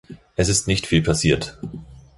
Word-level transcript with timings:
Es 0.35 0.49
ist 0.49 0.67
nicht 0.67 0.87
viel 0.87 1.03
passiert. 1.03 1.59